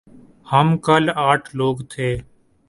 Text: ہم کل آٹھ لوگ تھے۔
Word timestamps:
ہم 0.47 0.67
کل 0.85 1.03
آٹھ 1.27 1.47
لوگ 1.55 1.75
تھے۔ 1.91 2.09